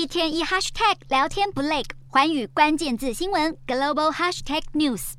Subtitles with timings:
[0.00, 5.12] 一天一 hashtag 聊天不累，环宇关键字新闻 global hashtag news。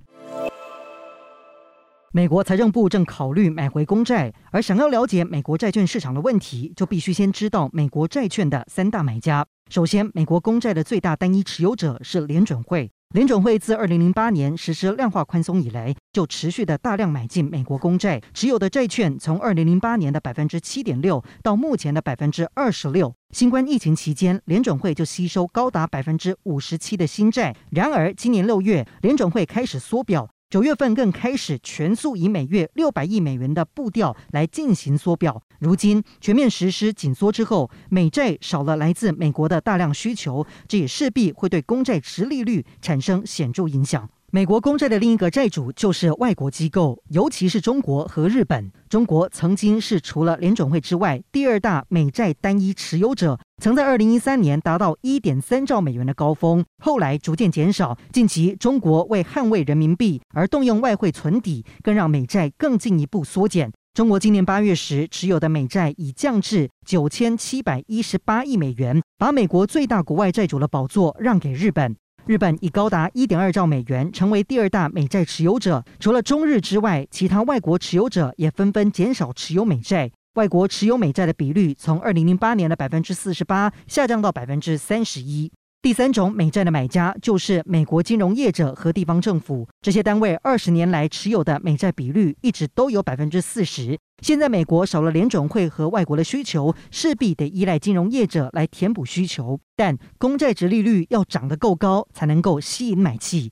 [2.11, 9.45] 美国财政部正考虑买回公债，而想要了解美国债券市场的问题，就必须先知道美国债券的三大买家。
[9.69, 12.91] 首先，美国公债的最大单一持有者是联准会。
[13.13, 23.13] 联准会自二零零八年实施量化宽松以来，就持续的大量买进美国公债，持有的债券从二零零八年的百分之七点六到目前的百分之二十六。
[23.31, 27.53] 新冠疫情期间，联准会就吸收高达百分之五十七的新债。
[27.71, 30.29] 然而，今年六月，联准会开始缩表。
[30.49, 35.41] 九月份更开始全速以每月六百亿美元的步调来进行缩表。
[35.61, 44.09] 如今全面实施紧缩之后，美债少了来自美国的大量需求，这也势必会对公债殖利率产生显著影响。
[44.31, 48.71] 美国公债的另一个债主就是外国机构，尤其是中国和日本。
[48.89, 57.95] 中国曾经是除了联准会之外第二大美债单一持有者，曾在二零一三年达到一点三兆美元的高峰，后来逐渐减少。
[58.11, 63.71] 近期中国为捍卫人民币而动用外汇存底，更让美债更进一步缩减。
[63.93, 71.93] 中国今年八月时持有的美债已降至九千七百一十八亿美元，把美国最大国外债主的宝座让给日本。
[72.25, 80.09] 日本以高达一点二兆美元成为第二大美债持有者，除了中日之外，其他外国持有者也纷纷减少持有美债。
[80.35, 85.51] 外国持有美债的比率从二零零八年的百分之四十八下降到百分之三十一。
[85.81, 93.97] 第三种美债的买家就是美国金融业者和地方政府，这些单位二十年来持有的美债比率一直都有百分之四十。
[94.21, 99.59] 现在美国少了联准会和外国的需求，势必得依赖金融业者来填补需求。
[99.75, 103.49] 但公债值利率要涨得够高，才能够吸引买气。